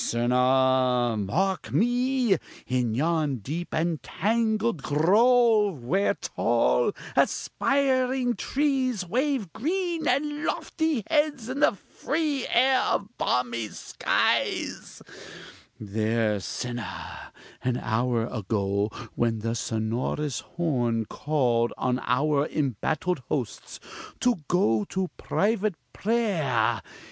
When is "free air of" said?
11.73-13.15